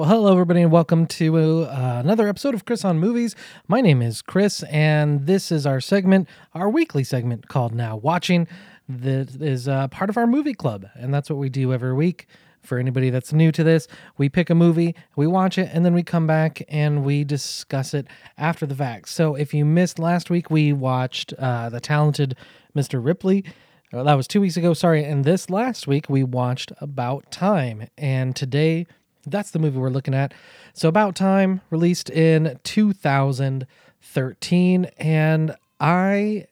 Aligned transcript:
Well, 0.00 0.08
hello, 0.08 0.32
everybody, 0.32 0.62
and 0.62 0.72
welcome 0.72 1.04
to 1.08 1.36
uh, 1.36 2.00
another 2.02 2.26
episode 2.26 2.54
of 2.54 2.64
Chris 2.64 2.86
on 2.86 2.98
Movies. 2.98 3.36
My 3.68 3.82
name 3.82 4.00
is 4.00 4.22
Chris, 4.22 4.62
and 4.62 5.26
this 5.26 5.52
is 5.52 5.66
our 5.66 5.78
segment, 5.78 6.26
our 6.54 6.70
weekly 6.70 7.04
segment 7.04 7.48
called 7.48 7.74
Now 7.74 7.98
Watching. 7.98 8.48
That 8.88 9.42
is 9.42 9.68
uh, 9.68 9.88
part 9.88 10.08
of 10.08 10.16
our 10.16 10.26
movie 10.26 10.54
club, 10.54 10.86
and 10.94 11.12
that's 11.12 11.28
what 11.28 11.38
we 11.38 11.50
do 11.50 11.74
every 11.74 11.92
week. 11.92 12.28
For 12.62 12.78
anybody 12.78 13.10
that's 13.10 13.34
new 13.34 13.52
to 13.52 13.62
this, 13.62 13.88
we 14.16 14.30
pick 14.30 14.48
a 14.48 14.54
movie, 14.54 14.96
we 15.16 15.26
watch 15.26 15.58
it, 15.58 15.68
and 15.70 15.84
then 15.84 15.92
we 15.92 16.02
come 16.02 16.26
back 16.26 16.62
and 16.70 17.04
we 17.04 17.22
discuss 17.22 17.92
it 17.92 18.06
after 18.38 18.64
the 18.64 18.74
fact. 18.74 19.10
So 19.10 19.34
if 19.34 19.52
you 19.52 19.66
missed 19.66 19.98
last 19.98 20.30
week, 20.30 20.48
we 20.48 20.72
watched 20.72 21.34
uh, 21.34 21.68
The 21.68 21.78
Talented 21.78 22.36
Mr. 22.74 23.04
Ripley. 23.04 23.44
Uh, 23.92 24.04
that 24.04 24.14
was 24.14 24.26
two 24.26 24.40
weeks 24.40 24.56
ago, 24.56 24.72
sorry. 24.72 25.04
And 25.04 25.26
this 25.26 25.50
last 25.50 25.86
week, 25.86 26.08
we 26.08 26.22
watched 26.22 26.72
About 26.80 27.30
Time. 27.30 27.88
And 27.98 28.34
today, 28.34 28.86
that's 29.26 29.50
the 29.50 29.58
movie 29.58 29.78
we're 29.78 29.90
looking 29.90 30.14
at. 30.14 30.32
So, 30.72 30.88
About 30.88 31.14
Time, 31.14 31.60
released 31.70 32.10
in 32.10 32.58
2013. 32.64 34.84
And 34.98 35.54
I 35.78 36.46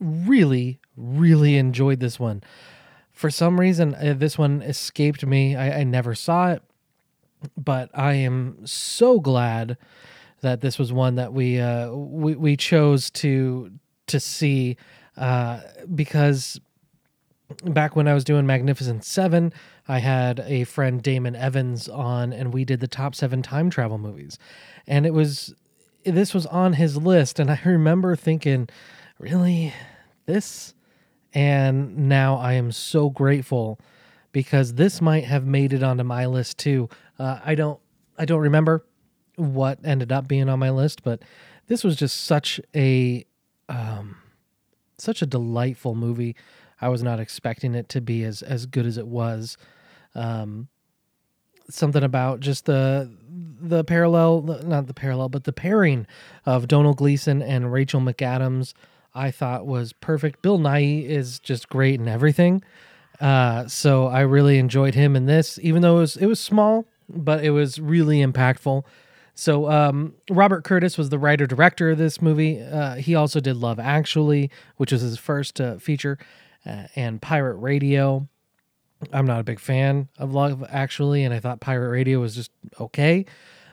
really, 0.00 0.78
really 0.96 1.56
enjoyed 1.56 2.00
this 2.00 2.20
one. 2.20 2.42
For 3.12 3.30
some 3.30 3.60
reason, 3.60 3.94
uh, 3.94 4.14
this 4.16 4.36
one 4.36 4.62
escaped 4.62 5.24
me. 5.24 5.56
I, 5.56 5.80
I 5.80 5.84
never 5.84 6.14
saw 6.14 6.50
it, 6.50 6.62
but 7.56 7.90
I 7.94 8.14
am 8.14 8.66
so 8.66 9.20
glad 9.20 9.76
that 10.40 10.60
this 10.60 10.78
was 10.78 10.92
one 10.92 11.14
that 11.14 11.32
we 11.32 11.60
uh, 11.60 11.90
we, 11.90 12.34
we 12.34 12.56
chose 12.56 13.10
to 13.10 13.70
to 14.08 14.20
see 14.20 14.76
uh, 15.16 15.60
because 15.94 16.60
back 17.64 17.94
when 17.96 18.08
I 18.08 18.14
was 18.14 18.24
doing 18.24 18.46
Magnificent 18.46 19.04
Seven, 19.04 19.52
I 19.86 19.98
had 19.98 20.40
a 20.46 20.64
friend 20.64 21.02
Damon 21.02 21.36
Evans 21.36 21.88
on, 21.88 22.32
and 22.32 22.52
we 22.52 22.64
did 22.64 22.80
the 22.80 22.88
top 22.88 23.14
seven 23.14 23.42
time 23.42 23.70
travel 23.70 23.98
movies, 23.98 24.38
and 24.86 25.06
it 25.06 25.12
was 25.12 25.54
this 26.04 26.34
was 26.34 26.46
on 26.46 26.74
his 26.74 26.96
list, 26.96 27.38
and 27.38 27.50
I 27.50 27.60
remember 27.64 28.16
thinking, 28.16 28.68
really, 29.18 29.72
this, 30.26 30.74
and 31.32 32.08
now 32.08 32.36
I 32.36 32.54
am 32.54 32.72
so 32.72 33.10
grateful 33.10 33.78
because 34.32 34.74
this 34.74 35.00
might 35.00 35.24
have 35.24 35.46
made 35.46 35.72
it 35.72 35.82
onto 35.82 36.04
my 36.04 36.26
list 36.26 36.58
too. 36.58 36.88
Uh, 37.18 37.38
I 37.44 37.54
don't 37.54 37.80
I 38.18 38.24
don't 38.24 38.40
remember 38.40 38.84
what 39.36 39.78
ended 39.84 40.12
up 40.12 40.28
being 40.28 40.48
on 40.48 40.58
my 40.58 40.70
list, 40.70 41.02
but 41.02 41.22
this 41.66 41.84
was 41.84 41.96
just 41.96 42.22
such 42.22 42.60
a 42.74 43.24
um, 43.68 44.16
such 44.98 45.22
a 45.22 45.26
delightful 45.26 45.94
movie. 45.94 46.36
I 46.84 46.88
was 46.88 47.02
not 47.02 47.18
expecting 47.18 47.74
it 47.74 47.88
to 47.90 48.02
be 48.02 48.24
as 48.24 48.42
as 48.42 48.66
good 48.66 48.84
as 48.84 48.98
it 48.98 49.06
was. 49.06 49.56
Um, 50.14 50.68
something 51.70 52.02
about 52.02 52.40
just 52.40 52.66
the 52.66 53.10
the 53.58 53.84
parallel, 53.84 54.42
not 54.42 54.86
the 54.86 54.92
parallel, 54.92 55.30
but 55.30 55.44
the 55.44 55.52
pairing 55.52 56.06
of 56.44 56.68
Domhnall 56.68 56.92
Gleeson 56.92 57.40
and 57.40 57.72
Rachel 57.72 58.02
McAdams. 58.02 58.74
I 59.14 59.30
thought 59.30 59.64
was 59.66 59.94
perfect. 59.94 60.42
Bill 60.42 60.58
Nighy 60.58 61.06
is 61.06 61.38
just 61.38 61.70
great 61.70 62.00
in 62.00 62.08
everything. 62.08 62.62
Uh, 63.18 63.66
so 63.66 64.08
I 64.08 64.20
really 64.20 64.58
enjoyed 64.58 64.94
him 64.94 65.16
in 65.16 65.24
this, 65.24 65.58
even 65.62 65.80
though 65.80 65.96
it 65.96 66.00
was 66.00 66.16
it 66.16 66.26
was 66.26 66.40
small, 66.40 66.84
but 67.08 67.42
it 67.42 67.50
was 67.50 67.80
really 67.80 68.18
impactful. 68.18 68.84
So 69.34 69.70
um, 69.70 70.14
Robert 70.30 70.64
Curtis 70.64 70.98
was 70.98 71.08
the 71.08 71.18
writer 71.18 71.46
director 71.46 71.90
of 71.90 71.98
this 71.98 72.20
movie. 72.20 72.60
Uh, 72.60 72.96
he 72.96 73.14
also 73.14 73.40
did 73.40 73.56
Love 73.56 73.80
Actually, 73.80 74.50
which 74.76 74.92
was 74.92 75.00
his 75.00 75.18
first 75.18 75.60
uh, 75.60 75.78
feature, 75.78 76.18
uh, 76.66 76.84
and 76.96 77.20
Pirate 77.20 77.56
Radio. 77.56 78.28
I'm 79.12 79.26
not 79.26 79.40
a 79.40 79.44
big 79.44 79.60
fan 79.60 80.08
of 80.18 80.32
Love 80.32 80.64
Actually, 80.68 81.24
and 81.24 81.34
I 81.34 81.40
thought 81.40 81.60
Pirate 81.60 81.90
Radio 81.90 82.20
was 82.20 82.34
just 82.34 82.50
okay. 82.80 83.26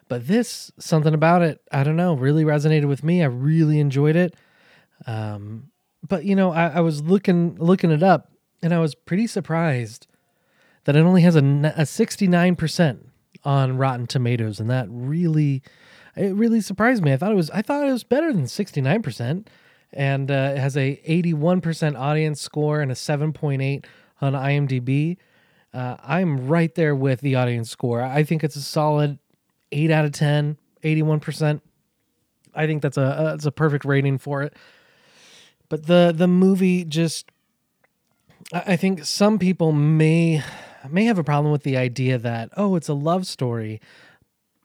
But 0.08 0.28
this, 0.28 0.72
something 0.78 1.14
about 1.14 1.42
it, 1.42 1.62
I 1.72 1.84
don't 1.84 1.96
know, 1.96 2.14
really 2.14 2.44
resonated 2.44 2.86
with 2.86 3.04
me. 3.04 3.24
I 3.24 3.28
really 3.28 3.80
enjoyed 3.80 4.18
it. 4.18 4.36
Um, 5.08 5.72
but 6.06 6.26
you 6.26 6.36
know, 6.36 6.52
I, 6.52 6.68
I 6.68 6.80
was 6.82 7.02
looking 7.02 7.56
looking 7.56 7.92
it 7.92 8.04
up, 8.04 8.32
and 8.62 8.74
I 8.74 8.80
was 8.80 8.96
pretty 8.96 9.28
surprised 9.28 10.08
that 10.84 10.96
it 10.96 11.00
only 11.00 11.22
has 11.22 11.36
a, 11.36 11.74
a 11.78 11.86
69 11.86 12.56
percent 12.56 13.10
on 13.44 13.78
Rotten 13.78 14.08
Tomatoes, 14.08 14.60
and 14.60 14.70
that 14.70 14.88
really, 14.90 15.62
it 16.16 16.36
really 16.36 16.62
surprised 16.62 17.04
me. 17.04 17.14
I 17.14 17.18
thought 17.18 17.32
it 17.32 17.36
was, 17.36 17.50
I 17.52 17.62
thought 17.62 17.88
it 17.88 17.92
was 17.92 18.04
better 18.04 18.34
than 18.34 18.48
sixty 18.48 18.82
nine 18.82 19.02
percent, 19.02 19.50
and 19.94 20.30
uh, 20.32 20.54
it 20.56 20.60
has 20.60 20.78
a 20.78 21.02
eighty 21.06 21.34
one 21.34 21.62
percent 21.62 21.96
audience 21.98 22.42
score 22.42 22.82
and 22.82 22.92
a 22.92 22.96
seven 22.96 23.34
point 23.34 23.62
eight 23.62 23.86
on 24.22 24.34
IMDb. 24.34 25.18
Uh, 25.74 25.96
I'm 26.04 26.48
right 26.48 26.74
there 26.76 26.96
with 26.96 27.22
the 27.22 27.36
audience 27.36 27.70
score. 27.70 28.02
I 28.02 28.24
think 28.24 28.44
it's 28.44 28.56
a 28.56 28.62
solid 28.62 29.20
eight 29.72 29.90
out 29.90 30.04
of 30.04 30.12
10, 30.12 30.58
81 30.84 31.20
percent. 31.20 31.64
I 32.54 32.68
think 32.68 32.82
that's 32.82 32.98
a 32.98 33.32
that's 33.32 33.46
a 33.46 33.52
perfect 33.52 33.86
rating 33.86 34.18
for 34.18 34.42
it. 34.42 34.54
But 35.70 35.88
the 35.88 36.14
the 36.14 36.28
movie 36.28 36.84
just, 36.84 37.32
I 38.52 38.76
think 38.76 39.06
some 39.06 39.40
people 39.40 39.72
may 39.72 40.44
may 40.90 41.06
have 41.06 41.18
a 41.18 41.24
problem 41.24 41.52
with 41.52 41.64
the 41.64 41.78
idea 41.78 42.18
that 42.18 42.50
oh 42.58 42.76
it's 42.76 42.90
a 42.90 42.94
love 42.94 43.28
story 43.28 43.80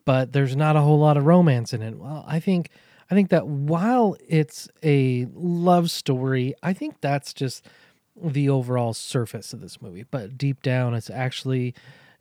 but 0.04 0.32
there's 0.32 0.56
not 0.56 0.76
a 0.76 0.80
whole 0.80 0.98
lot 0.98 1.16
of 1.16 1.26
romance 1.26 1.72
in 1.72 1.82
it 1.82 1.96
well 1.98 2.24
i 2.26 2.40
think 2.40 2.70
i 3.10 3.14
think 3.14 3.30
that 3.30 3.46
while 3.46 4.16
it's 4.28 4.68
a 4.82 5.26
love 5.34 5.90
story 5.90 6.54
i 6.62 6.72
think 6.72 7.00
that's 7.00 7.32
just 7.32 7.66
the 8.22 8.48
overall 8.48 8.94
surface 8.94 9.52
of 9.52 9.60
this 9.60 9.80
movie. 9.82 10.04
But 10.10 10.38
deep 10.38 10.62
down 10.62 10.94
it's 10.94 11.10
actually 11.10 11.74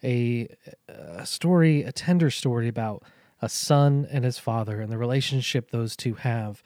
a, 0.04 0.48
a 0.88 1.26
story 1.26 1.84
a 1.84 1.92
tender 1.92 2.30
story 2.30 2.68
about 2.68 3.04
a 3.42 3.50
son 3.50 4.08
and 4.12 4.24
his 4.24 4.38
father 4.38 4.82
and 4.82 4.92
the 4.92 4.98
relationship 4.98 5.72
those 5.72 5.96
two 5.96 6.16
have. 6.16 6.62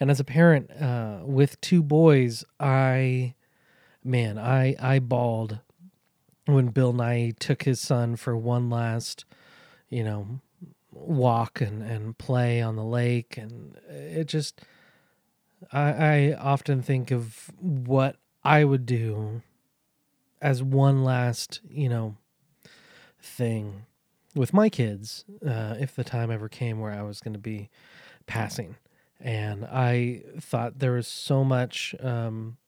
And 0.00 0.10
as 0.10 0.20
a 0.20 0.24
parent 0.24 0.70
uh, 0.70 1.20
with 1.22 1.60
two 1.60 1.82
boys 1.82 2.44
i 2.60 3.34
man 4.02 4.38
i 4.38 4.76
i 4.78 4.98
bawled 4.98 5.60
when 6.46 6.68
Bill 6.68 6.92
Nighy 6.92 7.38
took 7.38 7.62
his 7.62 7.80
son 7.80 8.16
for 8.16 8.36
one 8.36 8.68
last, 8.68 9.24
you 9.88 10.04
know, 10.04 10.40
walk 11.06 11.60
and, 11.60 11.82
and 11.82 12.16
play 12.18 12.60
on 12.60 12.76
the 12.76 12.84
lake. 12.84 13.36
And 13.36 13.76
it 13.88 14.24
just, 14.24 14.60
I, 15.72 15.90
I 15.90 16.36
often 16.38 16.82
think 16.82 17.10
of 17.10 17.50
what 17.60 18.16
I 18.42 18.64
would 18.64 18.86
do 18.86 19.42
as 20.40 20.62
one 20.62 21.04
last, 21.04 21.60
you 21.70 21.88
know, 21.88 22.16
thing 23.20 23.86
with 24.34 24.52
my 24.52 24.68
kids 24.68 25.24
uh, 25.46 25.76
if 25.78 25.94
the 25.94 26.04
time 26.04 26.30
ever 26.30 26.48
came 26.48 26.80
where 26.80 26.92
I 26.92 27.02
was 27.02 27.20
going 27.20 27.34
to 27.34 27.38
be 27.38 27.70
passing. 28.26 28.76
And 29.20 29.64
I 29.64 30.22
thought 30.40 30.80
there 30.80 30.92
was 30.92 31.06
so 31.06 31.44
much. 31.44 31.94
Um, 32.00 32.58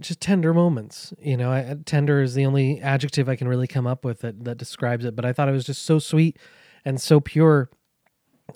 just 0.00 0.20
tender 0.20 0.52
moments. 0.54 1.12
You 1.20 1.36
know, 1.36 1.50
I, 1.50 1.76
tender 1.84 2.22
is 2.22 2.34
the 2.34 2.46
only 2.46 2.80
adjective 2.80 3.28
I 3.28 3.36
can 3.36 3.48
really 3.48 3.66
come 3.66 3.86
up 3.86 4.04
with 4.04 4.20
that, 4.20 4.44
that 4.44 4.58
describes 4.58 5.04
it. 5.04 5.16
But 5.16 5.24
I 5.24 5.32
thought 5.32 5.48
it 5.48 5.52
was 5.52 5.64
just 5.64 5.82
so 5.82 5.98
sweet 5.98 6.38
and 6.84 7.00
so 7.00 7.20
pure 7.20 7.70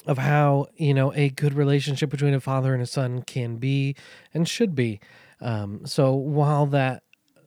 of 0.07 0.19
how, 0.19 0.67
you 0.77 0.95
know, 0.95 1.13
a 1.15 1.31
good 1.31 1.55
relationship 1.55 2.11
between 2.11 2.35
a 2.35 2.41
father 2.41 2.75
and 2.75 2.83
a 2.83 2.87
son 2.87 3.23
can 3.23 3.57
be 3.57 3.97
and 4.33 4.49
should 4.49 4.75
be. 4.75 5.01
Um, 5.41 5.85
so 5.85 6.15
while 6.15 6.67
that 6.67 7.03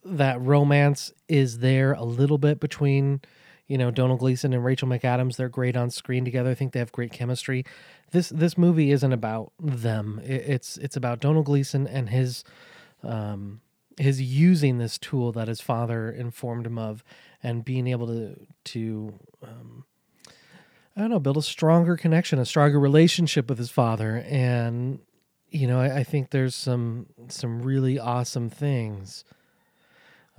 that 0.06 0.42
romance 0.42 1.14
is 1.30 1.60
there 1.60 1.94
a 1.94 2.04
little 2.04 2.38
bit 2.38 2.60
between, 2.60 3.22
you 3.68 3.78
know, 3.78 3.90
Domhnall 3.90 4.18
Gleeson 4.18 4.54
and 4.54 4.66
Rachel 4.66 4.90
McAdams, 4.90 5.38
they're 5.38 5.48
great 5.48 5.78
on 5.78 5.90
screen 5.90 6.26
together. 6.26 6.50
I 6.50 6.56
think 6.56 6.74
they 6.74 6.80
have 6.80 6.92
great 6.92 7.14
chemistry. 7.14 7.64
This 8.12 8.30
this 8.30 8.58
movie 8.58 8.92
isn't 8.92 9.14
about 9.14 9.54
them. 9.60 10.20
It, 10.26 10.44
it's 10.48 10.78
it's 10.78 10.98
about 10.98 11.22
Domhnall 11.22 11.44
Gleeson 11.44 11.88
and 11.88 12.10
his 12.10 12.44
um, 13.04 13.62
his 13.98 14.22
using 14.22 14.78
this 14.78 14.98
tool 14.98 15.32
that 15.34 15.48
his 15.48 15.62
father 15.62 16.10
informed 16.10 16.66
him 16.66 16.78
of 16.78 17.04
and 17.42 17.66
being 17.66 17.88
able 17.88 18.08
to 18.08 18.48
to 18.64 19.14
um, 19.44 19.86
I 20.96 21.02
don't 21.02 21.10
know 21.10 21.20
build 21.20 21.38
a 21.38 21.42
stronger 21.42 21.98
connection, 21.98 22.40
a 22.40 22.46
stronger 22.46 22.80
relationship 22.80 23.50
with 23.50 23.58
his 23.58 23.72
father, 23.72 24.24
and 24.28 25.00
you 25.50 25.68
know 25.68 25.80
I, 25.80 25.98
I 25.98 26.04
think 26.04 26.30
there's 26.30 26.56
some 26.56 27.08
some 27.28 27.62
really 27.62 28.00
awesome 28.00 28.50
things 28.50 29.24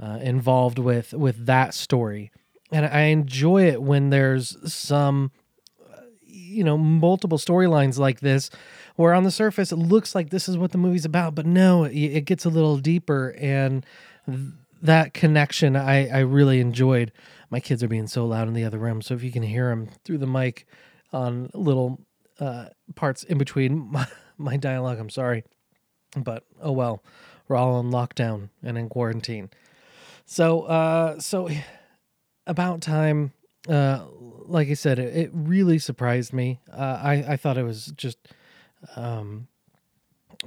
uh, 0.03 0.19
involved 0.23 0.79
with 0.79 1.13
with 1.13 1.47
that 1.47 1.75
story, 1.75 2.31
and 2.71 2.87
I 2.87 3.03
enjoy 3.03 3.67
it 3.67 3.83
when 3.83 4.11
there's 4.11 4.73
some 4.73 5.33
you 6.55 6.65
know 6.65 6.79
multiple 6.79 7.39
storylines 7.39 7.99
like 7.99 8.21
this 8.21 8.51
where 8.97 9.13
on 9.13 9.25
the 9.25 9.31
surface 9.31 9.73
it 9.73 9.77
looks 9.77 10.15
like 10.15 10.31
this 10.31 10.49
is 10.49 10.57
what 10.57 10.73
the 10.73 10.79
movie's 10.79 11.05
about 11.05 11.35
but 11.35 11.47
no 11.47 11.85
it, 11.85 11.93
it 11.95 12.25
gets 12.25 12.45
a 12.45 12.49
little 12.51 12.79
deeper 12.79 13.35
and 13.39 13.85
th- 14.27 14.39
that 14.83 15.15
connection 15.15 15.77
I, 15.77 16.09
I 16.09 16.19
really 16.21 16.61
enjoyed. 16.61 17.11
My 17.49 17.59
kids 17.59 17.83
are 17.83 17.89
being 17.89 18.07
so 18.07 18.27
loud 18.27 18.49
in 18.49 18.55
the 18.55 18.65
other 18.65 18.79
room 18.79 19.03
so 19.03 19.15
if 19.15 19.23
you 19.23 19.33
can 19.33 19.43
hear 19.43 19.69
them 19.71 19.89
through 20.05 20.19
the 20.19 20.27
mic 20.27 20.67
on 21.13 21.51
little 21.55 22.01
uh, 22.41 22.67
parts 22.95 23.23
in 23.23 23.39
between 23.39 23.79
my, 23.93 24.07
my 24.37 24.57
dialogue 24.57 24.99
i'm 24.99 25.11
sorry 25.11 25.45
but 26.17 26.45
oh 26.63 26.73
well. 26.73 27.03
We're 27.49 27.57
all 27.57 27.79
in 27.81 27.91
lockdown 27.91 28.49
and 28.63 28.79
in 28.79 28.89
quarantine. 28.89 29.51
So 30.25 30.63
uh 30.63 31.19
so 31.21 31.49
About 32.47 32.81
Time, 32.81 33.33
uh, 33.69 34.05
like 34.47 34.69
I 34.69 34.75
said, 34.75 34.99
it, 34.99 35.17
it 35.17 35.31
really 35.33 35.79
surprised 35.79 36.33
me. 36.33 36.61
Uh, 36.73 37.01
I 37.03 37.13
I 37.29 37.37
thought 37.37 37.59
it 37.59 37.65
was 37.65 37.87
just, 37.97 38.19
um, 38.97 39.49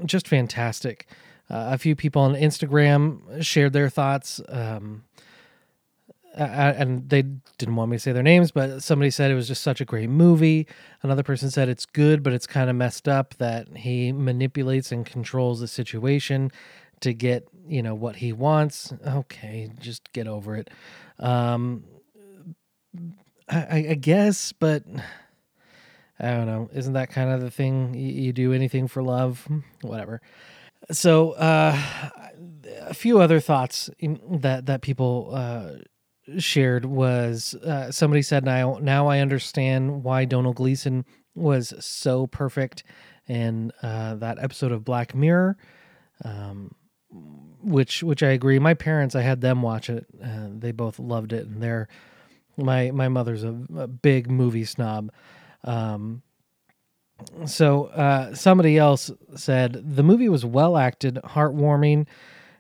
just 0.06 0.28
fantastic. 0.28 1.08
Uh, 1.50 1.70
a 1.72 1.78
few 1.78 1.96
people 1.96 2.22
on 2.22 2.34
Instagram 2.34 3.42
shared 3.44 3.74
their 3.74 3.90
thoughts. 3.90 4.42
Um, 4.50 5.04
and 6.38 7.10
they 7.10 7.24
didn't 7.58 7.76
want 7.76 7.90
me 7.90 7.98
to 7.98 8.02
say 8.02 8.12
their 8.12 8.22
names, 8.22 8.52
but 8.52 8.84
somebody 8.84 9.10
said 9.10 9.32
it 9.32 9.36
was 9.36 9.48
just 9.48 9.64
such 9.64 9.82
a 9.82 9.86
great 9.86 10.10
movie. 10.10 10.68
Another 11.02 11.24
person 11.24 11.50
said 11.50 11.68
it's 11.68 11.86
good, 11.86 12.22
but 12.22 12.32
it's 12.32 12.46
kind 12.46 12.70
of 12.70 12.76
messed 12.76 13.08
up 13.08 13.34
that 13.36 13.76
he 13.76 14.12
manipulates 14.12 14.92
and 14.92 15.06
controls 15.06 15.60
the 15.60 15.68
situation 15.68 16.52
to 17.00 17.14
get 17.14 17.48
you 17.68 17.82
know 17.82 17.96
what 17.96 18.18
he 18.18 18.34
wants. 18.34 18.94
Okay, 19.06 19.70
just 19.80 20.12
get 20.14 20.28
over 20.28 20.56
it. 20.56 20.70
Um, 21.20 21.84
I, 23.50 23.88
I 23.90 23.94
guess, 23.94 24.52
but 24.52 24.84
I 26.20 26.32
don't 26.32 26.46
know. 26.46 26.70
Isn't 26.74 26.94
that 26.94 27.10
kind 27.10 27.32
of 27.32 27.42
the 27.42 27.52
thing? 27.52 27.94
You, 27.94 28.24
you 28.24 28.34
do 28.34 28.54
anything 28.54 28.88
for 28.88 29.04
love, 29.04 29.48
whatever. 29.82 30.22
So, 30.92 31.32
uh, 31.32 31.80
a 32.82 32.94
few 32.94 33.20
other 33.20 33.40
thoughts 33.40 33.90
that 34.02 34.66
that 34.66 34.82
people 34.82 35.32
uh, 35.34 35.72
shared 36.40 36.86
was 36.86 37.54
uh, 37.56 37.92
somebody 37.92 38.22
said 38.22 38.46
now 38.46 38.80
now 38.82 39.08
I 39.08 39.20
understand 39.20 40.04
why 40.04 40.26
Domhnall 40.26 40.54
Gleeson 40.54 41.06
was 41.36 41.74
so 41.80 42.28
perfect 42.28 42.84
in 43.28 43.72
uh, 43.82 44.16
that 44.16 44.38
episode 44.40 44.72
of 44.72 44.86
Black 44.86 45.14
Mirror, 45.14 45.58
um, 46.24 46.74
which 47.62 48.04
which 48.04 48.24
I 48.24 48.30
agree. 48.30 48.60
My 48.60 48.74
parents, 48.74 49.16
I 49.16 49.22
had 49.22 49.42
them 49.42 49.62
watch 49.62 49.90
it. 49.90 50.06
Uh, 50.24 50.48
they 50.52 50.72
both 50.72 51.00
loved 51.00 51.34
it, 51.34 51.46
and 51.48 51.62
they're 51.62 51.88
my 52.58 52.92
my 52.92 53.08
mother's 53.08 53.44
a, 53.44 53.56
a 53.78 53.88
big 53.88 54.30
movie 54.30 54.66
snob. 54.66 55.12
Um, 55.64 56.22
so 57.46 57.86
uh, 57.86 58.36
somebody 58.36 58.78
else 58.78 59.12
said 59.36 59.96
the 59.96 60.04
movie 60.04 60.30
was 60.30 60.46
well 60.46 60.78
acted, 60.78 61.16
heartwarming 61.24 62.06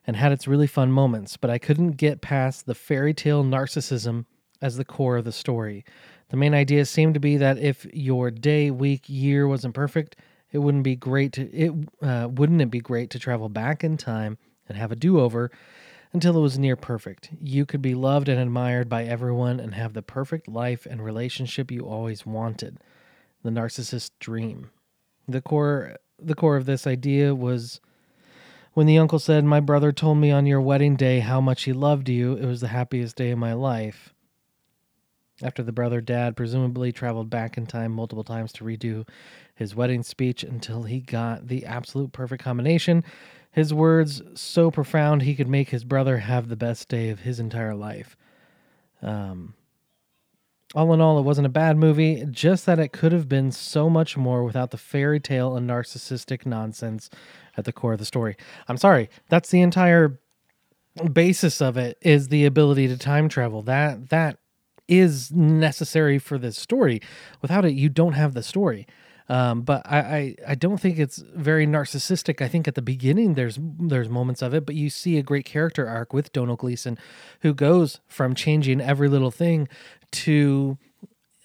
and 0.05 0.15
had 0.15 0.31
its 0.31 0.47
really 0.47 0.67
fun 0.67 0.91
moments, 0.91 1.38
but 1.38 1.49
I 1.49 1.57
couldn't 1.57 1.91
get 1.91 2.21
past 2.21 2.65
the 2.65 2.73
fairy 2.73 3.13
tale 3.13 3.44
narcissism 3.44 4.25
as 4.61 4.77
the 4.77 4.85
core 4.85 5.17
of 5.17 5.25
the 5.25 5.31
story. 5.31 5.83
The 6.29 6.38
main 6.38 6.53
idea 6.53 6.85
seemed 6.85 7.13
to 7.13 7.19
be 7.19 7.38
that 7.38 7.57
if 7.57 7.85
your 7.93 8.31
day, 8.31 8.71
week, 8.71 9.03
year 9.07 9.47
wasn't 9.47 9.75
perfect, 9.75 10.15
it 10.51 10.59
wouldn't 10.59 10.83
be 10.83 10.95
great 10.95 11.33
to 11.33 11.43
it 11.51 11.71
uh, 12.01 12.29
wouldn't 12.31 12.61
it 12.61 12.71
be 12.71 12.79
great 12.79 13.09
to 13.11 13.19
travel 13.19 13.50
back 13.50 13.83
in 13.83 13.97
time 13.97 14.38
and 14.67 14.77
have 14.77 14.91
a 14.91 14.95
do-over 14.95 15.51
until 16.13 16.38
it 16.38 16.42
was 16.42 16.57
near 16.57 16.75
perfect. 16.75 17.30
You 17.42 17.65
could 17.65 17.81
be 17.81 17.95
loved 17.95 18.30
and 18.30 18.39
admired 18.39 18.89
by 18.89 19.04
everyone 19.04 19.59
and 19.59 19.74
have 19.75 19.94
the 19.94 20.01
perfect 20.01 20.48
life 20.48 20.86
and 20.86 21.04
relationship 21.04 21.71
you 21.71 21.81
always 21.81 22.25
wanted. 22.25 22.80
The 23.44 23.50
narcissist 23.50 24.12
dream. 24.19 24.71
The 25.27 25.42
core 25.42 25.98
the 26.19 26.36
core 26.36 26.57
of 26.57 26.65
this 26.65 26.88
idea 26.88 27.36
was 27.36 27.80
when 28.74 28.88
the 28.88 28.98
uncle 28.98 29.19
said, 29.19 29.44
My 29.44 29.59
brother 29.59 29.92
told 29.92 30.18
me 30.18 30.31
on 30.31 30.45
your 30.45 30.62
wedding 30.62 30.95
day 30.95 31.19
how 31.19 31.42
much 31.42 31.63
he 31.63 31.74
loved 31.74 32.10
you, 32.10 32.33
it 32.33 32.45
was 32.45 32.62
the 32.62 32.68
happiest 32.68 33.15
day 33.15 33.31
of 33.31 33.39
my 33.39 33.53
life. 33.53 34.13
After 35.44 35.62
the 35.62 35.72
brother 35.72 36.01
dad 36.01 36.36
presumably 36.36 36.92
traveled 36.92 37.30
back 37.30 37.57
in 37.57 37.68
time 37.68 37.92
multiple 37.92 38.24
times 38.24 38.51
to 38.54 38.63
redo 38.63 39.07
his 39.54 39.75
wedding 39.75 40.01
speech 40.01 40.44
until 40.44 40.84
he 40.84 41.00
got 41.00 41.48
the 41.48 41.66
absolute 41.66 42.12
perfect 42.12 42.44
combination, 42.44 43.04
his 43.51 43.74
words 43.74 44.22
so 44.34 44.72
profound 44.72 45.22
he 45.22 45.36
could 45.36 45.48
make 45.48 45.69
his 45.69 45.84
brother 45.84 46.18
have 46.18 46.48
the 46.48 46.56
best 46.56 46.89
day 46.89 47.10
of 47.10 47.19
his 47.19 47.39
entire 47.39 47.75
life. 47.75 48.18
Um, 49.01 49.54
all 50.75 50.94
in 50.94 51.01
all, 51.01 51.18
it 51.18 51.24
wasn't 51.24 51.48
a 51.48 51.50
bad 51.50 51.78
movie, 51.78 52.25
just 52.30 52.66
that 52.66 52.80
it 52.80 52.92
could 52.92 53.12
have 53.12 53.30
been 53.30 53.51
so 53.51 53.89
much 53.89 54.18
more 54.18 54.44
without 54.44 54.72
the 54.72 54.78
fairy 54.78 55.19
tale 55.19 55.56
and 55.56 55.69
narcissistic 55.69 56.45
nonsense 56.45 57.10
at 57.56 57.66
the 57.66 57.72
core 57.72 57.94
of 57.94 58.00
the 58.00 58.06
story. 58.06 58.36
I'm 58.68 58.78
sorry, 58.78 59.10
that's 59.30 59.50
the 59.50 59.62
entire 59.62 60.19
basis 61.13 61.62
of 61.62 61.78
it 61.78 61.98
is 62.01 62.28
the 62.28 62.45
ability 62.45 62.88
to 62.89 62.98
time 62.98 63.30
travel. 63.30 63.62
That 63.62 64.10
that 64.10 64.39
is 64.88 65.31
necessary 65.31 66.19
for 66.19 66.38
this 66.38 66.57
story. 66.57 67.01
Without 67.42 67.66
it, 67.66 67.74
you 67.74 67.89
don't 67.89 68.13
have 68.13 68.34
the 68.34 68.44
story. 68.44 68.88
Um, 69.30 69.62
but 69.62 69.81
I, 69.86 70.00
I, 70.00 70.36
I 70.50 70.56
don't 70.56 70.78
think 70.78 70.98
it's 70.98 71.18
very 71.18 71.68
narcissistic. 71.68 72.42
I 72.42 72.48
think 72.48 72.68
at 72.68 72.75
the 72.75 72.81
beginning 72.81 73.34
there's 73.34 73.60
there's 73.62 74.07
moments 74.07 74.42
of 74.42 74.54
it, 74.54 74.66
but 74.66 74.75
you 74.75 74.89
see 74.89 75.18
a 75.18 75.24
great 75.24 75.45
character 75.45 75.88
arc 75.88 76.13
with 76.13 76.31
Domhnall 76.31 76.56
Gleeson, 76.56 76.98
who 77.42 77.54
goes 77.54 78.00
from 78.07 78.36
changing 78.36 78.80
every 78.80 79.10
little 79.10 79.31
thing 79.31 79.68
to 80.12 80.78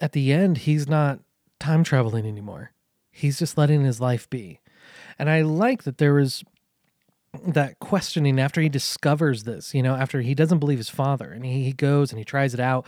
at 0.00 0.12
the 0.12 0.32
end 0.32 0.58
he's 0.58 0.88
not 0.88 1.20
time 1.58 1.82
traveling 1.82 2.24
anymore. 2.24 2.70
He's 3.10 3.38
just 3.38 3.58
letting 3.58 3.84
his 3.84 4.00
life 4.00 4.30
be. 4.30 4.60
And 5.18 5.28
I 5.28 5.42
like 5.42 5.82
that 5.82 5.98
there 5.98 6.18
is 6.18 6.44
that 7.46 7.78
questioning 7.80 8.38
after 8.38 8.60
he 8.60 8.68
discovers 8.68 9.44
this, 9.44 9.74
you 9.74 9.82
know, 9.82 9.94
after 9.94 10.20
he 10.20 10.34
doesn't 10.34 10.58
believe 10.58 10.78
his 10.78 10.90
father 10.90 11.32
and 11.32 11.44
he, 11.44 11.64
he 11.64 11.72
goes 11.72 12.12
and 12.12 12.18
he 12.18 12.24
tries 12.24 12.54
it 12.54 12.60
out 12.60 12.86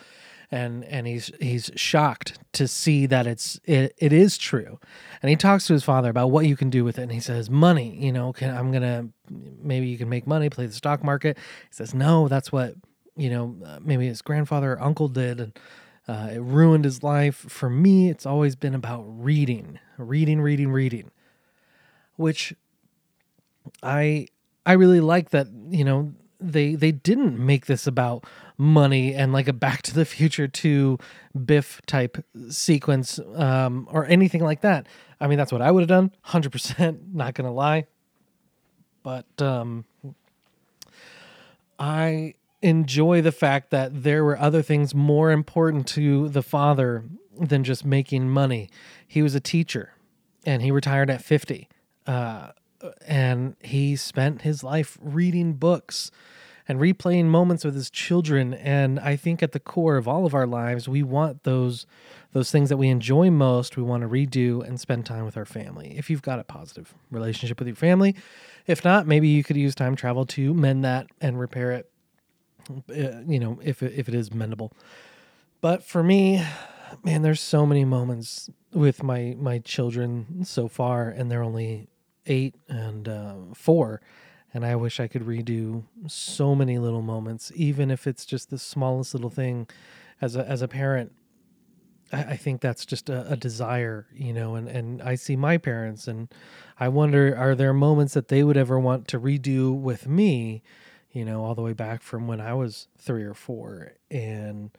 and 0.55 0.85
and 0.85 1.06
he's 1.06 1.33
he's 1.41 1.71
shocked 1.75 2.39
to 2.53 2.69
see 2.69 3.06
that 3.06 3.27
it's 3.27 3.61
it, 3.65 3.93
it 3.99 4.12
is 4.12 4.39
true. 4.39 4.79
And 5.21 5.29
he 5.29 5.35
talks 5.37 5.67
to 5.67 5.73
his 5.73 5.83
father 5.83 6.09
about 6.11 6.31
what 6.31 6.47
you 6.47 6.56
can 6.56 6.71
do 6.71 6.85
with 6.85 6.97
it. 6.99 7.03
And 7.03 7.12
he 7.12 7.19
says 7.19 7.51
money 7.51 7.97
you 7.97 8.12
know 8.12 8.33
can, 8.33 8.56
i'm 8.56 8.71
gonna 8.71 9.09
maybe 9.29 9.89
you 9.89 9.99
can 9.99 10.09
make 10.09 10.27
money 10.27 10.49
play 10.49 10.67
the 10.67 10.73
stock 10.73 11.03
market. 11.03 11.37
He 11.37 11.75
says 11.75 11.93
no 11.93 12.29
that's 12.29 12.53
what 12.53 12.75
you 13.17 13.31
know 13.31 13.56
uh, 13.67 13.81
maybe 13.83 14.06
his 14.06 14.23
grandfather 14.23 14.75
or 14.75 14.83
uncle 14.83 15.09
did 15.09 15.41
and 15.41 15.59
uh, 16.06 16.29
it 16.35 16.41
ruined 16.41 16.85
his 16.85 17.03
life. 17.03 17.37
For 17.37 17.69
me 17.69 18.09
it's 18.09 18.27
always 18.27 18.55
been 18.55 18.75
about 18.75 19.03
reading 19.06 19.81
reading 19.99 20.41
reading 20.41 20.71
reading 20.71 21.11
which 22.17 22.55
i 23.82 24.27
i 24.65 24.73
really 24.73 25.01
like 25.01 25.31
that 25.31 25.49
you 25.69 25.84
know 25.84 26.15
they 26.53 26.74
they 26.74 26.93
didn't 26.93 27.39
make 27.39 27.67
this 27.67 27.86
about 27.86 28.24
money 28.56 29.15
and 29.15 29.32
like 29.32 29.48
a 29.48 29.53
Back 29.53 29.82
to 29.82 29.94
the 29.94 30.05
Future 30.05 30.46
2 30.46 30.98
Biff 31.44 31.81
type 31.86 32.24
sequence 32.48 33.19
um, 33.34 33.89
or 33.91 34.06
anything 34.06 34.43
like 34.43 34.60
that. 34.60 34.86
I 35.20 35.27
mean, 35.27 35.39
that's 35.39 35.53
what 35.53 35.63
I 35.63 35.70
would 35.70 35.81
have 35.81 35.89
done, 35.89 36.13
100%, 36.27 36.98
not 37.15 37.34
going 37.34 37.46
to 37.46 37.53
lie. 37.53 37.86
But 39.03 39.27
um, 39.41 39.84
I 41.79 42.34
enjoy 42.63 43.20
the 43.20 43.32
fact 43.32 43.70
that 43.70 44.03
there 44.03 44.24
were 44.24 44.39
other 44.39 44.63
things 44.63 44.94
more 44.94 45.31
important 45.31 45.86
to 45.89 46.29
the 46.29 46.43
father 46.43 47.05
than 47.39 47.65
just 47.65 47.84
making 47.84 48.29
money. 48.29 48.70
He 49.06 49.22
was 49.22 49.34
a 49.34 49.41
teacher 49.41 49.93
and 50.46 50.63
he 50.63 50.70
retired 50.70 51.10
at 51.10 51.22
50. 51.22 51.69
Uh, 52.06 52.51
and 53.06 53.56
he 53.60 53.96
spent 53.96 54.43
his 54.43 54.62
life 54.62 54.98
reading 55.00 55.55
books 55.55 56.10
and 56.67 56.81
replaying 56.81 57.26
moments 57.26 57.64
with 57.64 57.74
his 57.74 57.91
children. 57.91 58.55
And 58.55 58.98
i 59.00 59.17
think 59.17 59.43
at 59.43 59.53
the 59.53 59.60
core 59.60 59.96
of 59.96 60.08
all 60.08 60.26
of 60.26 60.34
our 60.34 60.46
lives 60.46 60.88
we 60.88 61.03
want 61.03 61.44
those 61.44 61.86
those 62.32 62.50
things 62.50 62.69
that 62.69 62.76
we 62.76 62.88
enjoy 62.88 63.31
most 63.31 63.76
we 63.76 63.82
want 63.82 64.03
to 64.03 64.08
redo 64.08 64.67
and 64.67 64.81
spend 64.81 65.06
time 65.06 65.24
with 65.24 65.36
our 65.36 65.44
family. 65.44 65.94
If 65.96 66.10
you've 66.10 66.22
got 66.22 66.38
a 66.38 66.44
positive 66.44 66.94
relationship 67.10 67.58
with 67.58 67.69
your 67.69 67.76
family 67.76 68.14
if 68.67 68.84
not 68.84 69.06
maybe 69.06 69.29
you 69.29 69.44
could 69.44 69.56
use 69.56 69.74
time 69.74 69.96
travel 69.96 70.26
to 70.26 70.55
mend 70.55 70.84
that 70.84 71.06
and 71.20 71.38
repair 71.38 71.72
it 71.72 71.91
uh, 72.70 73.20
you 73.26 73.38
know 73.38 73.58
if 73.62 73.82
it, 73.82 73.93
if 73.96 74.08
it 74.08 74.14
is 74.14 74.31
mendable. 74.31 74.72
But 75.60 75.84
for 75.84 76.03
me 76.03 76.44
man 77.03 77.22
there's 77.22 77.41
so 77.41 77.67
many 77.67 77.84
moments 77.84 78.50
with 78.72 79.03
my 79.03 79.34
my 79.38 79.58
children 79.58 80.44
so 80.44 80.69
far 80.69 81.08
and 81.08 81.31
they're 81.31 81.43
only 81.43 81.88
eight 82.26 82.54
and 82.69 83.08
uh, 83.08 83.34
four 83.54 84.00
and 84.54 84.64
I 84.64 84.76
wish 84.76 85.00
I 85.00 85.08
could 85.08 85.26
redo 85.26 85.82
so 86.06 86.54
many 86.54 86.78
little 86.78 87.02
moments, 87.02 87.50
even 87.56 87.90
if 87.90 88.06
it's 88.06 88.24
just 88.24 88.50
the 88.50 88.58
smallest 88.58 89.12
little 89.12 89.28
thing. 89.28 89.66
As 90.20 90.36
a 90.36 90.48
as 90.48 90.62
a 90.62 90.69
parent, 90.69 91.12
I, 92.12 92.22
I 92.22 92.36
think 92.36 92.60
that's 92.60 92.86
just 92.86 93.10
a, 93.10 93.32
a, 93.32 93.36
desire, 93.36 94.06
you 94.14 94.32
know. 94.32 94.54
And 94.54 94.69
and 94.69 95.02
I 95.02 95.16
see 95.16 95.34
my 95.34 95.58
parents, 95.58 96.06
and 96.06 96.32
I 96.78 96.88
wonder, 96.88 97.36
are 97.36 97.56
there 97.56 97.74
moments 97.74 98.14
that 98.14 98.28
they 98.28 98.44
would 98.44 98.56
ever 98.56 98.78
want 98.78 99.08
to 99.08 99.19
redo 99.19 99.76
with 99.76 100.06
me, 100.06 100.62
you 101.10 101.24
know, 101.24 101.44
all 101.44 101.56
the 101.56 101.62
way 101.62 101.72
back 101.72 102.00
from 102.00 102.28
when 102.28 102.40
I 102.40 102.54
was 102.54 102.86
three 102.96 103.24
or 103.24 103.34
four, 103.34 103.94
and. 104.10 104.70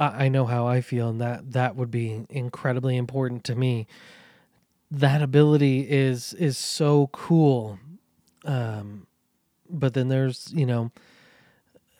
I 0.00 0.28
know 0.28 0.46
how 0.46 0.64
I 0.64 0.80
feel, 0.80 1.08
and 1.08 1.20
that 1.20 1.54
that 1.54 1.74
would 1.74 1.90
be 1.90 2.24
incredibly 2.30 2.96
important 2.96 3.42
to 3.42 3.56
me. 3.56 3.88
That 4.90 5.22
ability 5.22 5.80
is 5.88 6.32
is 6.34 6.56
so 6.56 7.08
cool 7.08 7.78
um, 8.44 9.06
but 9.68 9.94
then 9.94 10.08
there's, 10.08 10.50
you 10.54 10.66
know, 10.66 10.90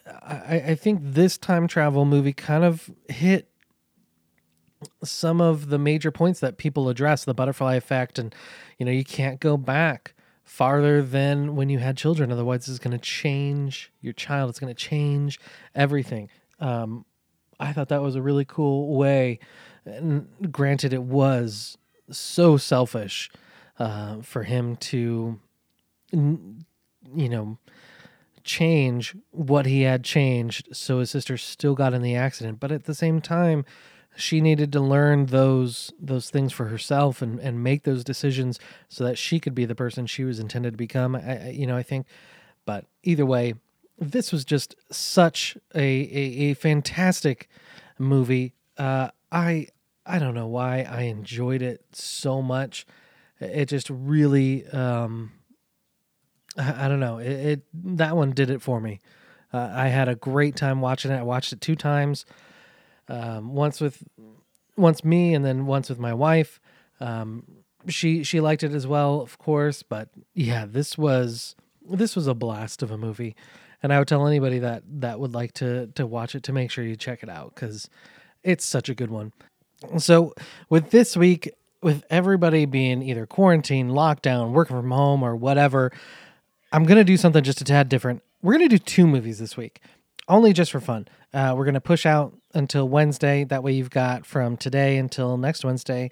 I, 0.07 0.63
I 0.69 0.75
think 0.75 1.01
this 1.03 1.37
time 1.37 1.67
travel 1.67 2.05
movie 2.05 2.33
kind 2.33 2.63
of 2.63 2.89
hit 3.07 3.49
some 5.03 5.39
of 5.39 5.69
the 5.69 5.77
major 5.77 6.09
points 6.09 6.39
that 6.39 6.57
people 6.57 6.89
address 6.89 7.25
the 7.25 7.33
butterfly 7.33 7.75
effect 7.75 8.17
and 8.17 8.33
you 8.77 8.85
know 8.85 8.93
you 8.93 9.03
can't 9.03 9.41
go 9.41 9.57
back 9.57 10.13
farther 10.45 11.03
than 11.03 11.55
when 11.55 11.69
you 11.69 11.77
had 11.77 11.95
children. 11.95 12.31
Otherwise, 12.31 12.67
it's 12.67 12.79
going 12.79 12.97
to 12.97 12.97
change 12.97 13.91
your 14.01 14.13
child. 14.13 14.49
It's 14.49 14.59
going 14.59 14.73
to 14.73 14.79
change 14.79 15.39
everything. 15.75 16.29
Um, 16.59 17.05
I 17.59 17.73
thought 17.73 17.89
that 17.89 18.01
was 18.01 18.15
a 18.15 18.21
really 18.21 18.45
cool 18.45 18.95
way. 18.95 19.39
And 19.85 20.27
granted, 20.51 20.93
it 20.93 21.03
was 21.03 21.77
so 22.11 22.57
selfish 22.57 23.29
uh, 23.77 24.21
for 24.21 24.43
him 24.43 24.75
to, 24.75 25.39
you 26.11 27.29
know, 27.29 27.57
change 28.43 29.15
what 29.31 29.65
he 29.65 29.81
had 29.81 30.03
changed 30.03 30.69
so 30.71 30.99
his 30.99 31.11
sister 31.11 31.37
still 31.37 31.75
got 31.75 31.93
in 31.93 32.01
the 32.01 32.15
accident. 32.15 32.59
But 32.59 32.71
at 32.71 32.85
the 32.85 32.95
same 32.95 33.21
time, 33.21 33.65
she 34.15 34.41
needed 34.41 34.71
to 34.73 34.79
learn 34.79 35.27
those 35.27 35.91
those 35.99 36.29
things 36.29 36.51
for 36.51 36.65
herself 36.65 37.21
and 37.21 37.39
and 37.39 37.63
make 37.63 37.83
those 37.83 38.03
decisions 38.03 38.59
so 38.87 39.03
that 39.03 39.17
she 39.17 39.39
could 39.39 39.55
be 39.55 39.65
the 39.65 39.75
person 39.75 40.05
she 40.05 40.23
was 40.23 40.39
intended 40.39 40.73
to 40.73 40.77
become. 40.77 41.15
I, 41.15 41.49
you 41.51 41.67
know, 41.67 41.77
I 41.77 41.83
think. 41.83 42.05
But 42.65 42.85
either 43.03 43.25
way, 43.25 43.53
this 43.97 44.31
was 44.31 44.45
just 44.45 44.75
such 44.91 45.57
a 45.73 45.79
a, 45.79 46.51
a 46.51 46.53
fantastic 46.55 47.49
movie. 47.97 48.53
Uh, 48.77 49.09
I 49.31 49.67
I 50.09 50.19
don't 50.19 50.33
know 50.33 50.47
why 50.47 50.81
I 50.89 51.03
enjoyed 51.03 51.61
it 51.61 51.83
so 51.91 52.41
much. 52.41 52.85
It 53.39 53.67
just 53.67 53.89
really 53.89 54.65
um, 54.67 55.31
I, 56.57 56.85
I 56.85 56.87
don't 56.87 56.99
know. 56.99 57.19
It, 57.19 57.31
it 57.31 57.61
that 57.97 58.15
one 58.15 58.31
did 58.31 58.49
it 58.49 58.61
for 58.61 58.81
me. 58.81 59.01
Uh, 59.53 59.71
I 59.73 59.87
had 59.87 60.07
a 60.07 60.15
great 60.15 60.55
time 60.55 60.81
watching 60.81 61.11
it. 61.11 61.17
I 61.17 61.23
watched 61.23 61.53
it 61.53 61.61
two 61.61 61.75
times. 61.75 62.25
Um, 63.07 63.53
once 63.53 63.81
with 63.81 64.03
once 64.75 65.03
me, 65.03 65.33
and 65.33 65.43
then 65.43 65.65
once 65.65 65.89
with 65.89 65.99
my 65.99 66.13
wife. 66.13 66.59
Um, 66.99 67.43
she 67.87 68.23
she 68.23 68.39
liked 68.39 68.63
it 68.63 68.73
as 68.73 68.85
well, 68.85 69.21
of 69.21 69.37
course. 69.37 69.83
But 69.83 70.09
yeah, 70.33 70.65
this 70.65 70.97
was 70.97 71.55
this 71.89 72.15
was 72.15 72.27
a 72.27 72.33
blast 72.33 72.83
of 72.83 72.91
a 72.91 72.97
movie, 72.97 73.35
and 73.81 73.93
I 73.93 73.99
would 73.99 74.07
tell 74.07 74.27
anybody 74.27 74.59
that 74.59 74.83
that 75.01 75.19
would 75.19 75.33
like 75.33 75.53
to 75.53 75.87
to 75.87 76.05
watch 76.05 76.35
it 76.35 76.43
to 76.43 76.53
make 76.53 76.71
sure 76.71 76.83
you 76.83 76.95
check 76.95 77.23
it 77.23 77.29
out 77.29 77.55
because 77.55 77.89
it's 78.43 78.65
such 78.65 78.89
a 78.89 78.95
good 78.95 79.11
one. 79.11 79.33
So 79.97 80.33
with 80.69 80.91
this 80.91 81.15
week, 81.15 81.51
with 81.81 82.03
everybody 82.09 82.65
being 82.65 83.01
either 83.01 83.25
quarantined, 83.25 83.91
lockdown, 83.91 84.51
working 84.51 84.75
from 84.75 84.91
home, 84.91 85.23
or 85.23 85.35
whatever, 85.35 85.91
I'm 86.71 86.83
gonna 86.83 87.03
do 87.03 87.17
something 87.17 87.43
just 87.43 87.61
a 87.61 87.63
tad 87.63 87.89
different. 87.89 88.21
We're 88.41 88.53
gonna 88.53 88.67
do 88.67 88.77
two 88.77 89.07
movies 89.07 89.39
this 89.39 89.55
week, 89.55 89.81
only 90.27 90.53
just 90.53 90.71
for 90.71 90.79
fun. 90.79 91.07
Uh, 91.33 91.53
we're 91.55 91.65
gonna 91.65 91.81
push 91.81 92.05
out 92.05 92.35
until 92.53 92.89
Wednesday. 92.89 93.43
That 93.45 93.63
way, 93.63 93.71
you've 93.73 93.89
got 93.89 94.25
from 94.25 94.57
today 94.57 94.97
until 94.97 95.37
next 95.37 95.63
Wednesday 95.63 96.11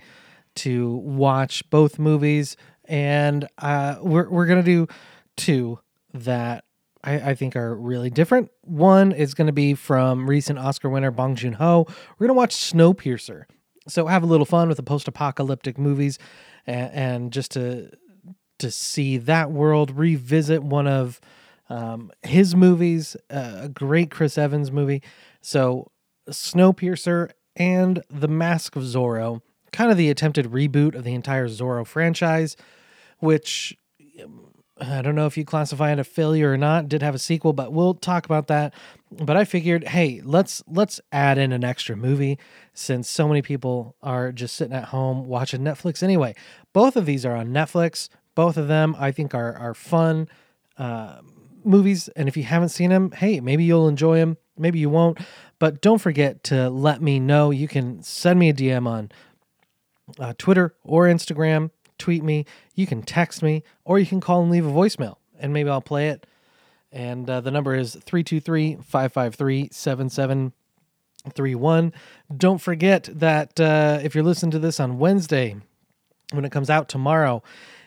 to 0.56 0.96
watch 0.96 1.70
both 1.70 2.00
movies, 2.00 2.56
and 2.86 3.48
uh, 3.58 3.98
we're 4.02 4.30
we're 4.30 4.46
gonna 4.46 4.64
do 4.64 4.88
two 5.36 5.80
that 6.14 6.64
I, 7.04 7.32
I 7.32 7.36
think 7.36 7.56
are 7.56 7.76
really 7.76 8.10
different. 8.10 8.52
One 8.62 9.12
is 9.12 9.34
going 9.34 9.48
to 9.48 9.54
be 9.54 9.76
from 9.76 10.30
recent 10.30 10.60
Oscar 10.60 10.90
winner 10.90 11.12
Bong 11.12 11.36
Joon 11.36 11.54
Ho. 11.54 11.86
We're 11.88 12.28
going 12.28 12.36
to 12.36 12.40
watch 12.40 12.56
Snowpiercer. 12.56 13.46
So 13.88 14.08
have 14.08 14.24
a 14.24 14.26
little 14.26 14.46
fun 14.46 14.68
with 14.68 14.78
the 14.78 14.84
post-apocalyptic 14.84 15.78
movies, 15.78 16.20
and, 16.66 16.92
and 16.94 17.34
just 17.34 17.52
to 17.52 17.92
to 18.60 18.72
see 18.72 19.18
that 19.18 19.52
world 19.52 19.92
revisit 19.92 20.64
one 20.64 20.88
of 20.88 21.22
um, 21.70 22.12
his 22.24 22.56
movies, 22.56 23.16
uh, 23.30 23.60
a 23.62 23.70
great 23.70 24.10
Chris 24.10 24.38
Evans 24.38 24.72
movie. 24.72 25.04
So 25.42 25.92
Snowpiercer 26.30 27.32
and 27.56 28.02
The 28.10 28.28
Mask 28.28 28.76
of 28.76 28.84
Zorro, 28.84 29.42
kind 29.72 29.92
of 29.92 29.98
the 29.98 30.10
attempted 30.10 30.48
reboot 30.48 30.96
of 30.96 31.04
the 31.04 31.14
entire 31.14 31.48
Zorro 31.48 31.86
franchise, 31.86 32.56
which 33.20 33.78
um, 34.24 34.48
I 34.80 35.02
don't 35.02 35.16
know 35.16 35.26
if 35.26 35.38
you 35.38 35.46
classify 35.46 35.92
it 35.92 36.00
a 36.00 36.04
failure 36.04 36.52
or 36.52 36.58
not. 36.58 36.88
Did 36.88 37.02
have 37.02 37.16
a 37.16 37.20
sequel, 37.20 37.54
but 37.54 37.74
we'll 37.74 37.96
talk 37.96 38.26
about 38.26 38.48
that. 38.48 38.74
But 39.12 39.38
I 39.38 39.46
figured, 39.46 39.88
hey, 39.88 40.22
let's 40.24 40.62
let's 40.68 41.00
add 41.12 41.38
in 41.38 41.54
an 41.54 41.64
extra 41.64 41.96
movie 41.96 42.38
since 42.74 43.10
so 43.10 43.28
many 43.28 43.42
people 43.42 43.96
are 44.04 44.32
just 44.32 44.56
sitting 44.56 44.76
at 44.76 44.86
home 44.86 45.26
watching 45.26 45.62
Netflix 45.62 46.04
anyway. 46.04 46.36
Both 46.74 46.98
of 46.98 47.06
these 47.06 47.26
are 47.26 47.36
on 47.36 47.50
Netflix. 47.50 48.10
Both 48.36 48.58
of 48.58 48.68
them 48.68 48.96
I 49.00 49.12
think 49.12 49.34
are 49.34 49.56
are 49.56 49.74
fun 49.74 50.28
uh, 50.78 51.20
movies, 51.64 52.10
and 52.10 52.28
if 52.28 52.36
you 52.36 52.44
haven't 52.44 52.70
seen 52.70 52.90
them, 52.90 53.12
hey, 53.12 53.40
maybe 53.40 53.64
you'll 53.64 53.88
enjoy 53.88 54.18
them. 54.18 54.38
Maybe 54.58 54.80
you 54.80 54.90
won't. 54.90 55.20
But 55.60 55.82
don't 55.82 56.00
forget 56.00 56.44
to 56.46 56.70
let 56.70 57.02
me 57.02 57.20
know. 57.20 57.52
You 57.52 57.68
can 57.68 58.04
send 58.04 58.40
me 58.40 58.50
a 58.50 58.54
DM 58.54 58.88
on 58.88 59.12
uh, 60.20 60.34
Twitter 60.38 60.76
or 60.84 61.06
Instagram, 61.06 61.72
tweet 61.98 62.24
me. 62.24 62.46
You 62.76 62.88
can 62.88 63.04
text 63.04 63.42
me, 63.42 63.64
or 63.86 64.00
you 64.00 64.06
can 64.06 64.20
call 64.20 64.42
and 64.42 64.52
leave 64.52 64.66
a 64.66 64.72
voicemail, 64.72 65.18
and 65.40 65.54
maybe 65.54 65.70
I'll 65.70 65.82
play 65.82 66.10
it. 66.10 66.26
And 66.92 67.30
uh, 67.30 67.42
the 67.42 67.52
number 67.52 67.76
is 67.76 67.96
323 67.96 68.76
553 68.76 69.70
7731. 69.72 71.94
Don't 72.36 72.62
forget 72.62 73.10
that 73.12 73.60
uh, 73.60 74.00
if 74.02 74.16
you're 74.16 74.24
listening 74.24 74.52
to 74.52 74.60
this 74.60 74.80
on 74.80 74.98
Wednesday, 74.98 75.58
when 76.32 76.46
it 76.46 76.52
comes 76.52 76.70
out 76.70 76.88
tomorrow, 76.88 77.44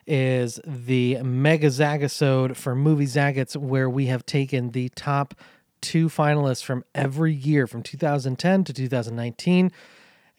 is 0.06 0.60
the 0.64 1.22
Mega 1.22 1.68
Zagasode 1.68 2.56
for 2.56 2.74
Movie 2.74 3.06
Zaggets, 3.06 3.56
where 3.56 3.88
we 3.88 4.06
have 4.06 4.26
taken 4.26 4.70
the 4.70 4.88
top 4.90 5.34
two 5.80 6.08
finalists 6.08 6.64
from 6.64 6.84
every 6.94 7.32
year 7.32 7.66
from 7.66 7.82
2010 7.82 8.64
to 8.64 8.72
2019 8.72 9.72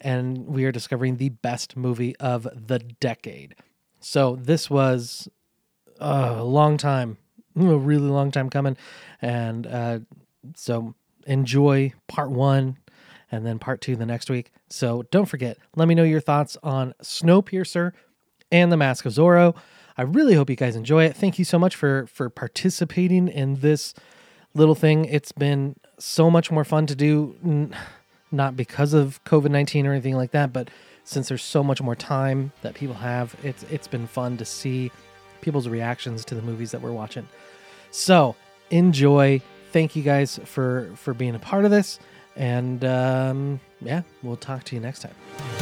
and 0.01 0.48
we 0.48 0.65
are 0.65 0.72
discovering 0.72 1.18
the 1.18 1.30
best 1.30 1.77
movie 1.77 2.15
of 2.18 2.48
the 2.56 2.80
decade. 2.80 3.56
So 4.00 4.36
this 4.36 4.70
was 4.70 5.30
uh, 6.00 6.36
a 6.38 6.44
long 6.44 6.77
time, 6.77 7.18
a 7.55 7.77
really 7.77 8.10
long 8.10 8.31
time 8.31 8.50
coming, 8.50 8.77
and 9.22 9.67
uh, 9.67 10.00
so 10.55 10.96
enjoy 11.27 11.93
part 12.08 12.31
one, 12.31 12.77
and 13.31 13.46
then 13.46 13.60
part 13.60 13.81
two 13.81 13.96
the 13.96 14.05
next 14.05 14.29
week. 14.29 14.51
So 14.70 15.03
don't 15.12 15.25
forget, 15.25 15.58
let 15.75 15.88
me 15.88 15.96
know 15.96 16.03
your 16.03 16.22
thoughts 16.22 16.58
on 16.63 16.93
Snowpiercer 17.01 17.91
and 18.51 18.72
The 18.72 18.77
Mask 18.77 19.05
of 19.05 19.13
Zorro. 19.13 19.55
I 19.98 20.03
really 20.03 20.34
hope 20.36 20.50
you 20.50 20.55
guys 20.55 20.75
enjoy 20.75 21.05
it. 21.05 21.15
Thank 21.15 21.38
you 21.38 21.46
so 21.46 21.60
much 21.60 21.75
for 21.75 22.08
for 22.08 22.29
participating 22.29 23.27
in 23.27 23.55
this 23.55 23.93
little 24.53 24.75
thing. 24.75 25.05
It's 25.05 25.31
been 25.31 25.75
so 26.00 26.29
much 26.29 26.50
more 26.51 26.63
fun 26.63 26.88
to 26.88 26.96
do. 26.96 27.72
Not 28.31 28.55
because 28.55 28.93
of 28.93 29.22
COVID 29.25 29.51
nineteen 29.51 29.86
or 29.86 29.91
anything 29.91 30.15
like 30.15 30.31
that, 30.31 30.53
but 30.53 30.70
since 31.03 31.27
there's 31.27 31.43
so 31.43 31.63
much 31.63 31.81
more 31.81 31.96
time 31.96 32.53
that 32.62 32.74
people 32.74 32.96
have, 32.96 33.36
it's 33.43 33.63
it's 33.63 33.88
been 33.88 34.08
fun 34.08 34.38
to 34.38 34.46
see 34.46 34.91
people's 35.41 35.67
reactions 35.67 36.24
to 36.25 36.36
the 36.36 36.41
movies 36.41 36.71
that 36.71 36.81
we're 36.81 36.91
watching. 36.91 37.27
So 37.91 38.36
enjoy. 38.69 39.41
Thank 39.71 39.95
you 39.95 40.03
guys 40.03 40.39
for 40.45 40.91
for 40.95 41.13
being 41.13 41.36
a 41.36 41.39
part 41.39 41.65
of 41.65 41.71
this, 41.71 42.00
and 42.36 42.83
um, 42.83 43.60
yeah, 43.81 44.01
we'll 44.21 44.38
talk 44.38 44.63
to 44.65 44.75
you 44.75 44.81
next 44.81 45.01
time. 45.01 45.61